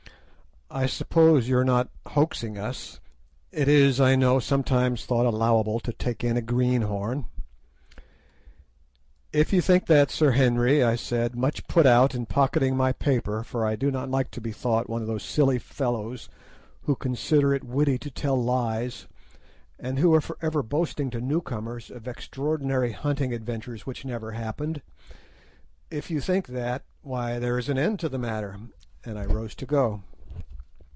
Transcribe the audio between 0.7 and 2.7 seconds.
"I suppose you are not hoaxing